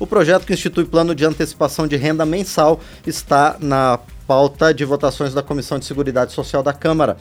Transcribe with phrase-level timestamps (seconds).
[0.00, 5.34] O projeto que institui plano de antecipação de renda mensal está na pauta de votações
[5.34, 7.16] da Comissão de Seguridade Social da Câmara.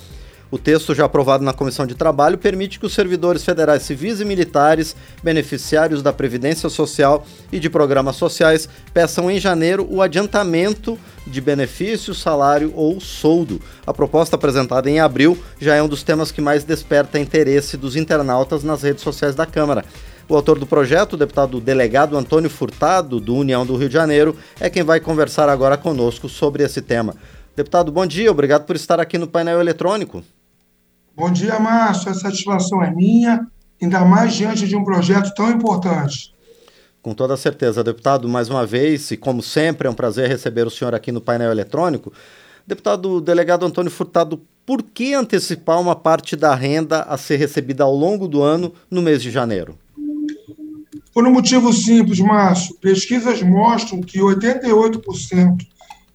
[0.50, 4.26] O texto, já aprovado na Comissão de Trabalho, permite que os servidores federais civis e
[4.26, 11.42] militares, beneficiários da Previdência Social e de programas sociais, peçam em janeiro o adiantamento de
[11.42, 13.60] benefício, salário ou soldo.
[13.86, 17.98] A proposta apresentada em abril já é um dos temas que mais desperta interesse dos
[17.98, 19.84] internautas nas redes sociais da Câmara.
[20.30, 24.36] O autor do projeto, o deputado delegado Antônio Furtado, do União do Rio de Janeiro,
[24.60, 27.16] é quem vai conversar agora conosco sobre esse tema.
[27.56, 30.22] Deputado, bom dia, obrigado por estar aqui no painel eletrônico.
[31.16, 32.12] Bom dia, Márcio.
[32.12, 33.48] A satisfação é minha,
[33.82, 36.36] ainda mais diante de um projeto tão importante.
[37.02, 40.70] Com toda certeza, deputado, mais uma vez, e como sempre, é um prazer receber o
[40.70, 42.12] senhor aqui no painel eletrônico.
[42.68, 47.96] Deputado delegado Antônio Furtado, por que antecipar uma parte da renda a ser recebida ao
[47.96, 49.78] longo do ano no mês de janeiro?
[51.18, 52.76] Por um motivo simples, Márcio.
[52.76, 55.66] Pesquisas mostram que 88%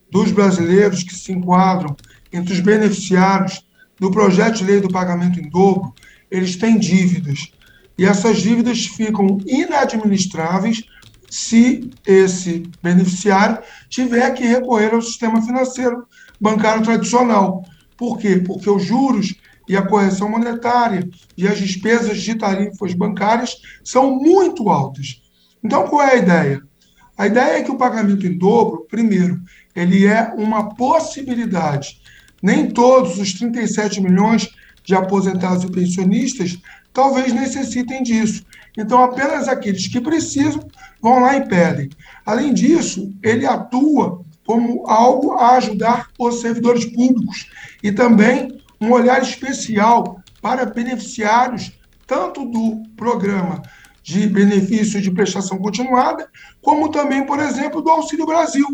[0.08, 1.96] dos brasileiros que se enquadram
[2.32, 3.66] entre os beneficiários
[3.98, 5.92] no projeto de lei do pagamento em dobro,
[6.30, 7.50] eles têm dívidas.
[7.98, 10.84] E essas dívidas ficam inadministráveis
[11.28, 13.58] se esse beneficiário
[13.88, 16.06] tiver que recorrer ao sistema financeiro
[16.40, 17.64] bancário tradicional.
[17.96, 18.36] Por quê?
[18.36, 19.34] Porque os juros
[19.68, 25.22] e a correção monetária e as despesas de tarifas bancárias são muito altas.
[25.62, 26.62] Então, qual é a ideia?
[27.16, 29.40] A ideia é que o pagamento em dobro, primeiro,
[29.74, 32.02] ele é uma possibilidade
[32.42, 34.48] nem todos os 37 milhões
[34.82, 36.58] de aposentados e pensionistas
[36.92, 38.44] talvez necessitem disso.
[38.76, 40.66] Então, apenas aqueles que precisam
[41.00, 41.90] vão lá e pedem.
[42.26, 47.48] Além disso, ele atua como algo a ajudar os servidores públicos
[47.82, 51.72] e também um olhar especial para beneficiários
[52.04, 53.62] tanto do programa
[54.02, 56.28] de benefício de prestação continuada,
[56.60, 58.66] como também, por exemplo, do Auxílio Brasil.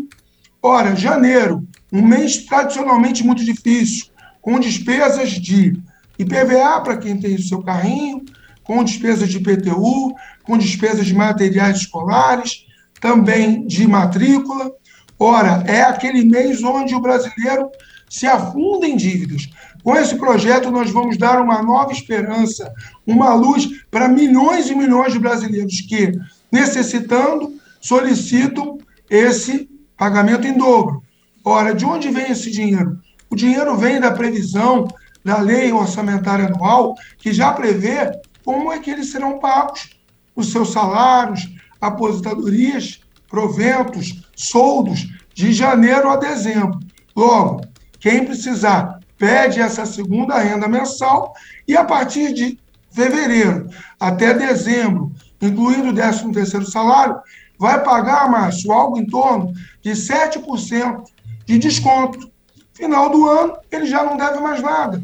[0.61, 4.07] Ora, janeiro um mês tradicionalmente muito difícil,
[4.41, 5.79] com despesas de
[6.17, 8.25] IPVA para quem tem o seu carrinho,
[8.63, 10.13] com despesas de IPTU,
[10.43, 12.65] com despesas de materiais escolares,
[12.99, 14.71] também de matrícula.
[15.17, 17.69] Ora, é aquele mês onde o brasileiro
[18.09, 19.49] se afunda em dívidas.
[19.89, 22.71] Com esse projeto, nós vamos dar uma nova esperança,
[23.07, 26.11] uma luz para milhões e milhões de brasileiros que,
[26.51, 28.77] necessitando, solicitam
[29.09, 29.67] esse
[29.97, 31.01] pagamento em dobro.
[31.43, 32.99] Ora, de onde vem esse dinheiro?
[33.31, 34.87] O dinheiro vem da previsão
[35.25, 38.11] da lei orçamentária anual, que já prevê
[38.45, 39.89] como é que eles serão pagos
[40.35, 41.49] os seus salários,
[41.81, 46.77] aposentadorias, proventos, soldos, de janeiro a dezembro.
[47.15, 47.61] Logo,
[47.99, 51.33] quem precisar pede essa segunda renda mensal
[51.67, 52.57] e a partir de
[52.89, 53.69] fevereiro
[53.99, 57.19] até dezembro, incluindo o 13 terceiro salário,
[57.59, 59.53] vai pagar, Márcio, algo em torno
[59.83, 61.03] de 7%
[61.45, 62.31] de desconto.
[62.73, 65.03] Final do ano, ele já não deve mais nada.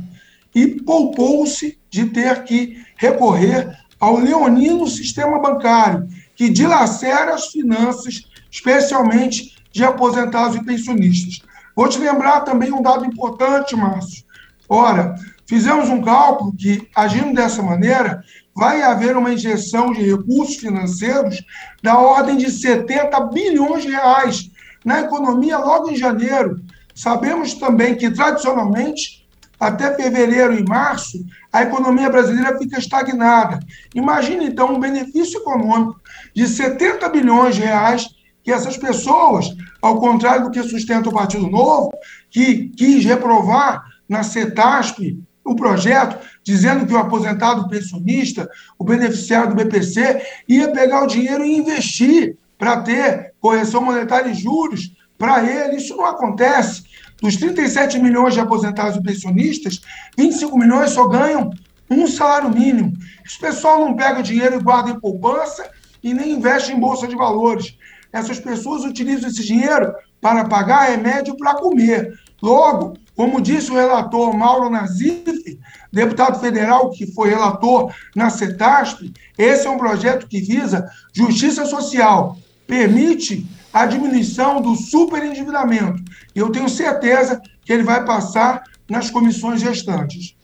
[0.56, 9.58] E poupou-se de ter que recorrer ao leonino sistema bancário, que dilacera as finanças, especialmente
[9.74, 11.42] de aposentados e pensionistas.
[11.76, 14.24] Vou te lembrar também um dado importante, Márcio.
[14.70, 15.16] Ora,
[15.46, 18.24] fizemos um cálculo que, agindo dessa maneira,
[18.56, 21.44] vai haver uma injeção de recursos financeiros
[21.84, 24.50] da ordem de 70 bilhões de reais
[24.84, 26.62] na economia logo em janeiro.
[26.94, 29.28] Sabemos também que, tradicionalmente,
[29.60, 33.60] até fevereiro e março, a economia brasileira fica estagnada.
[33.94, 36.00] Imagine, então, um benefício econômico
[36.34, 38.15] de 70 bilhões de reais
[38.46, 41.92] que essas pessoas, ao contrário do que sustenta o Partido Novo,
[42.30, 48.48] que quis reprovar na CETASP o projeto, dizendo que o aposentado pensionista,
[48.78, 54.36] o beneficiário do BPC, ia pegar o dinheiro e investir para ter correção monetária e
[54.36, 55.78] juros para ele.
[55.78, 56.84] Isso não acontece.
[57.22, 59.82] Dos 37 milhões de aposentados e pensionistas,
[60.16, 61.50] 25 milhões só ganham
[61.90, 62.94] um salário mínimo.
[63.26, 65.68] Esse pessoal não pega dinheiro e guarda em poupança
[66.04, 67.76] e nem investe em bolsa de valores.
[68.16, 72.18] Essas pessoas utilizam esse dinheiro para pagar remédio para comer.
[72.42, 75.60] Logo, como disse o relator Mauro Nazif,
[75.92, 82.38] deputado federal que foi relator na CETASP, esse é um projeto que visa justiça social,
[82.66, 86.02] permite a diminuição do superendividamento.
[86.34, 90.38] E eu tenho certeza que ele vai passar nas comissões restantes.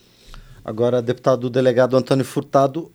[0.66, 2.92] Agora, deputado delegado Antônio Furtado,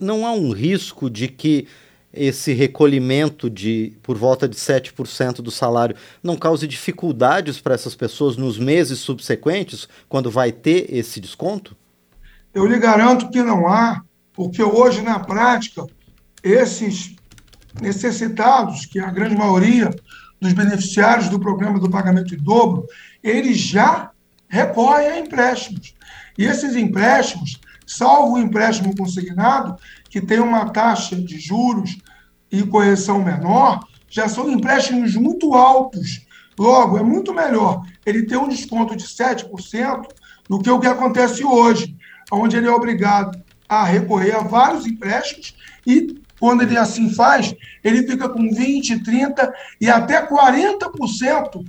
[0.00, 1.68] não há um risco de que
[2.16, 8.36] esse recolhimento de por volta de 7% do salário não cause dificuldades para essas pessoas
[8.36, 11.76] nos meses subsequentes, quando vai ter esse desconto?
[12.54, 14.02] Eu lhe garanto que não há,
[14.32, 15.86] porque hoje, na prática,
[16.42, 17.14] esses
[17.80, 19.94] necessitados, que é a grande maioria
[20.40, 22.86] dos beneficiários do programa do pagamento em dobro,
[23.22, 24.10] eles já
[24.48, 25.94] recorrem a empréstimos.
[26.38, 29.76] E esses empréstimos, salvo o empréstimo consignado,
[30.16, 31.98] que tem uma taxa de juros
[32.50, 36.26] e correção menor, já são empréstimos muito altos.
[36.58, 40.06] Logo, é muito melhor ele ter um desconto de 7%
[40.48, 41.94] do que o que acontece hoje,
[42.32, 45.54] onde ele é obrigado a recorrer a vários empréstimos
[45.86, 47.54] e, quando ele assim faz,
[47.84, 51.62] ele fica com 20%, 30% e até 40%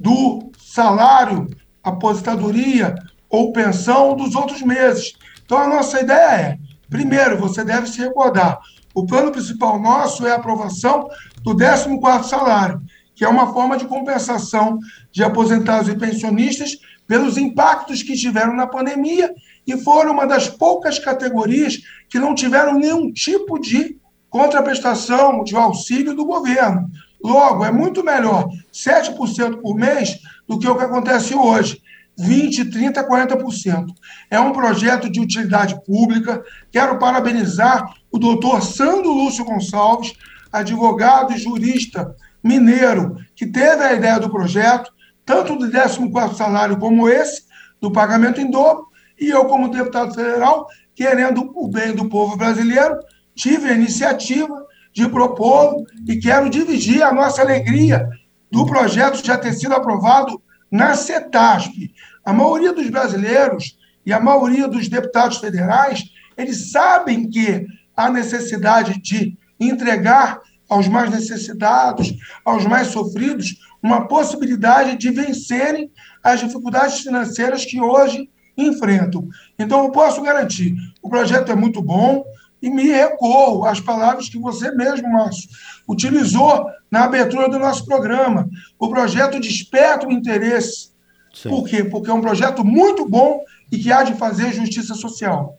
[0.00, 1.46] do salário,
[1.84, 2.96] aposentadoria
[3.30, 5.12] ou pensão dos outros meses.
[5.44, 8.58] Então, a nossa ideia é, primeiro, você deve se recordar,
[8.94, 11.08] o plano principal nosso é a aprovação
[11.42, 12.80] do 14º salário,
[13.14, 14.78] que é uma forma de compensação
[15.12, 19.32] de aposentados e pensionistas pelos impactos que tiveram na pandemia
[19.66, 21.78] e foram uma das poucas categorias
[22.08, 23.98] que não tiveram nenhum tipo de
[24.28, 26.90] contraprestação de auxílio do governo.
[27.22, 31.80] Logo, é muito melhor 7% por mês do que o que acontece hoje.
[32.18, 33.86] 20%, 30%, 40%.
[34.30, 36.42] É um projeto de utilidade pública.
[36.70, 40.14] Quero parabenizar o doutor Sandro Lúcio Gonçalves,
[40.50, 44.90] advogado e jurista mineiro, que teve a ideia do projeto,
[45.24, 47.42] tanto do 14 salário como esse,
[47.80, 48.86] do pagamento em dobro,
[49.20, 52.98] e eu, como deputado federal, querendo o bem do povo brasileiro,
[53.34, 54.64] tive a iniciativa
[54.94, 58.08] de propô-lo e quero dividir a nossa alegria
[58.50, 60.40] do projeto já ter sido aprovado
[60.70, 61.94] na CETASP.
[62.24, 66.04] A maioria dos brasileiros e a maioria dos deputados federais,
[66.36, 67.66] eles sabem que
[67.96, 72.12] há necessidade de entregar aos mais necessitados,
[72.44, 75.90] aos mais sofridos, uma possibilidade de vencerem
[76.22, 79.28] as dificuldades financeiras que hoje enfrentam.
[79.58, 82.24] Então, eu posso garantir: o projeto é muito bom
[82.60, 85.48] e me recuo às palavras que você mesmo, Márcio,
[85.88, 88.48] utilizou na abertura do nosso programa.
[88.78, 90.90] O projeto desperta o interesse.
[91.32, 91.50] Sim.
[91.50, 91.84] Por quê?
[91.84, 95.58] Porque é um projeto muito bom e que há de fazer justiça social.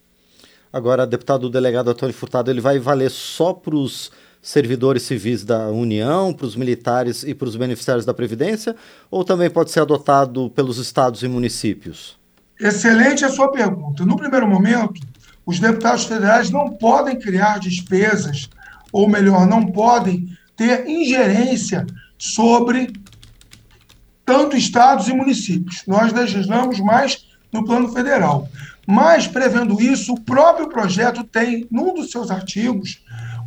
[0.72, 4.12] Agora, deputado delegado Antônio Furtado, ele vai valer só para os
[4.42, 8.76] servidores civis da União, para os militares e para os beneficiários da Previdência,
[9.10, 12.18] ou também pode ser adotado pelos estados e municípios?
[12.60, 14.06] Excelente a sua pergunta.
[14.06, 15.02] No primeiro momento,
[15.48, 18.50] os deputados federais não podem criar despesas,
[18.92, 22.92] ou melhor, não podem ter ingerência sobre
[24.26, 25.84] tanto estados e municípios.
[25.88, 28.50] Nós legislamos mais no plano federal.
[28.86, 33.02] Mas, prevendo isso, o próprio projeto tem, num dos seus artigos,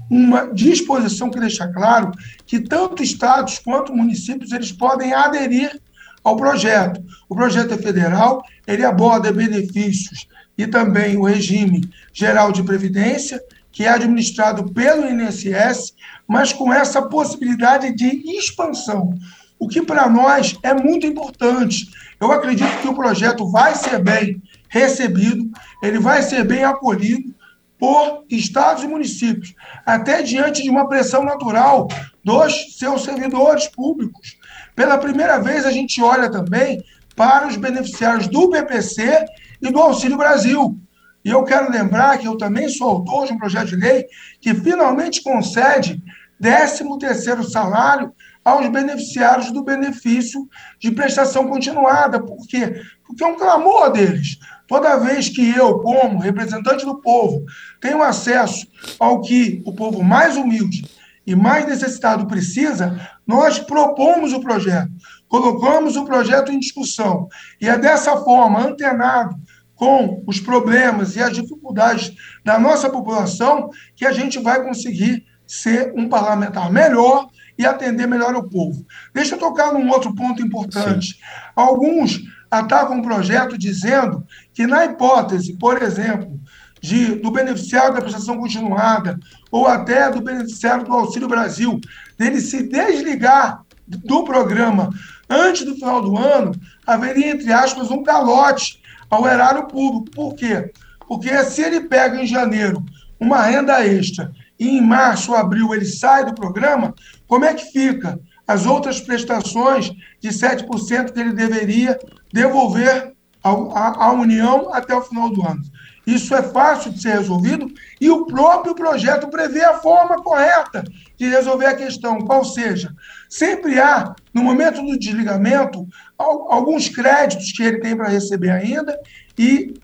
[0.08, 2.12] uma disposição que deixa claro
[2.46, 5.78] que tanto estados quanto municípios eles podem aderir
[6.24, 7.04] ao projeto.
[7.28, 10.26] O projeto é federal, ele aborda benefícios
[10.60, 13.42] e também o regime geral de previdência,
[13.72, 15.94] que é administrado pelo INSS,
[16.28, 19.14] mas com essa possibilidade de expansão,
[19.58, 21.88] o que para nós é muito importante.
[22.20, 25.50] Eu acredito que o projeto vai ser bem recebido,
[25.82, 27.34] ele vai ser bem acolhido,
[27.78, 29.54] por estados e municípios,
[29.86, 31.88] até diante de uma pressão natural
[32.22, 34.36] dos seus servidores públicos.
[34.76, 36.84] Pela primeira vez, a gente olha também
[37.16, 39.24] para os beneficiários do BPC
[39.60, 40.78] e do Auxílio Brasil.
[41.24, 44.06] E eu quero lembrar que eu também sou autor de um projeto de lei
[44.40, 46.02] que finalmente concede
[46.42, 48.12] 13º salário
[48.42, 50.48] aos beneficiários do benefício
[50.78, 52.22] de prestação continuada.
[52.22, 52.80] Por quê?
[53.06, 54.38] Porque é um clamor deles.
[54.66, 57.44] Toda vez que eu, como representante do povo,
[57.80, 58.66] tenho acesso
[58.98, 60.84] ao que o povo mais humilde
[61.26, 64.90] e mais necessitado precisa, nós propomos o projeto,
[65.28, 67.28] colocamos o projeto em discussão.
[67.60, 69.36] E é dessa forma, antenado
[69.74, 72.12] com os problemas e as dificuldades
[72.44, 78.34] da nossa população, que a gente vai conseguir ser um parlamentar melhor e atender melhor
[78.34, 78.84] o povo.
[79.14, 81.14] Deixa eu tocar num outro ponto importante.
[81.14, 81.20] Sim.
[81.56, 86.40] Alguns atacam um projeto dizendo que, na hipótese, por exemplo,
[86.80, 89.18] de, do beneficiário da prestação continuada
[89.50, 91.80] ou até do beneficiário do Auxílio Brasil,
[92.18, 94.90] dele se desligar do programa
[95.28, 96.52] antes do final do ano,
[96.86, 100.10] haveria, entre aspas, um calote ao erário público.
[100.10, 100.72] Por quê?
[101.06, 102.84] Porque se ele pega em janeiro
[103.18, 106.94] uma renda extra e em março ou abril ele sai do programa,
[107.26, 108.18] como é que fica?
[108.46, 111.98] As outras prestações de 7% que ele deveria
[112.32, 115.62] devolver à União até o final do ano.
[116.10, 120.82] Isso é fácil de ser resolvido e o próprio projeto prevê a forma correta
[121.16, 122.92] de resolver a questão, qual seja,
[123.28, 125.86] sempre há, no momento do desligamento,
[126.18, 128.98] alguns créditos que ele tem para receber ainda
[129.38, 129.74] e,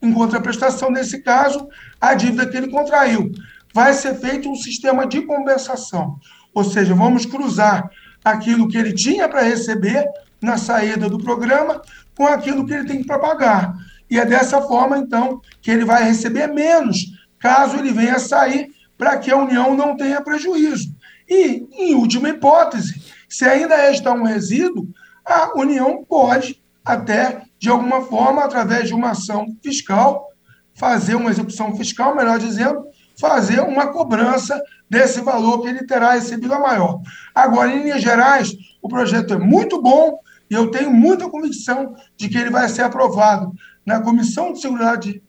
[0.00, 1.68] em contraprestação, nesse caso,
[2.00, 3.30] a dívida que ele contraiu.
[3.74, 6.16] vai ser feito um sistema de compensação.
[6.54, 7.90] Ou seja, vamos cruzar
[8.24, 10.06] aquilo que ele tinha para receber
[10.40, 11.82] na saída do programa
[12.16, 13.74] com aquilo que ele tem para pagar.
[14.14, 16.98] E é dessa forma, então, que ele vai receber menos
[17.40, 20.94] caso ele venha sair, para que a União não tenha prejuízo.
[21.28, 24.88] E, em última hipótese, se ainda restar um resíduo,
[25.24, 30.28] a União pode até, de alguma forma, através de uma ação fiscal,
[30.74, 32.86] fazer uma execução fiscal, melhor dizendo,
[33.20, 37.00] fazer uma cobrança desse valor que ele terá recebido a maior.
[37.34, 42.28] Agora, em linhas gerais, o projeto é muito bom e eu tenho muita convicção de
[42.28, 43.52] que ele vai ser aprovado
[43.84, 45.22] na Comissão de Seguridade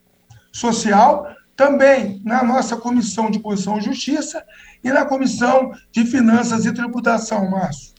[0.51, 4.43] Social, também na nossa Comissão de Constituição e Justiça
[4.83, 7.93] e na Comissão de Finanças e Tributação, Márcio.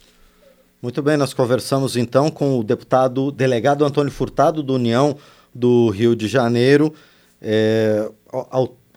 [0.81, 5.17] Muito bem, nós conversamos então com o deputado delegado Antônio Furtado, do União
[5.55, 6.93] do Rio de Janeiro,
[7.41, 8.09] é,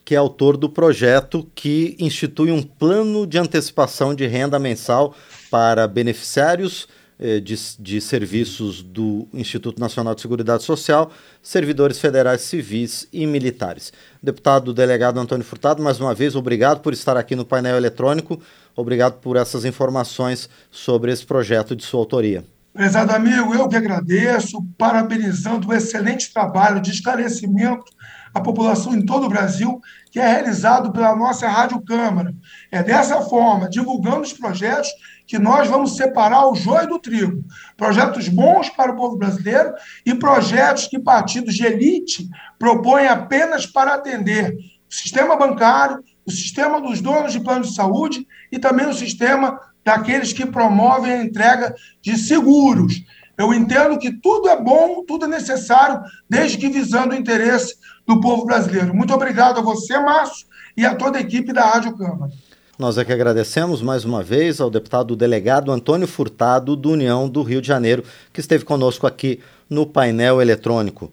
[0.03, 5.15] que é autor do projeto que institui um plano de antecipação de renda mensal
[5.49, 6.87] para beneficiários
[7.19, 11.11] de, de serviços do Instituto Nacional de Seguridade Social,
[11.41, 13.91] servidores federais civis e militares.
[14.23, 18.41] Deputado delegado Antônio Furtado, mais uma vez, obrigado por estar aqui no painel eletrônico,
[18.75, 22.43] obrigado por essas informações sobre esse projeto de sua autoria.
[22.71, 27.85] Prezado amigo, eu que agradeço, parabenizando o excelente trabalho de esclarecimento
[28.33, 32.31] à população em todo o Brasil, que é realizado pela nossa Rádio Câmara.
[32.71, 34.87] É dessa forma, divulgando os projetos,
[35.25, 37.43] que nós vamos separar o joio do trigo.
[37.75, 39.73] Projetos bons para o povo brasileiro
[40.05, 44.55] e projetos que partidos de elite propõem apenas para atender
[44.89, 49.59] o sistema bancário, o sistema dos donos de plano de saúde e também o sistema
[49.83, 53.03] daqueles que promovem a entrega de seguros.
[53.37, 58.19] Eu entendo que tudo é bom, tudo é necessário, desde que visando o interesse do
[58.19, 58.93] povo brasileiro.
[58.93, 60.45] Muito obrigado a você, Márcio,
[60.75, 62.31] e a toda a equipe da Rádio Câmara.
[62.77, 67.43] Nós é que agradecemos mais uma vez ao deputado delegado Antônio Furtado, do União do
[67.43, 71.11] Rio de Janeiro, que esteve conosco aqui no painel eletrônico.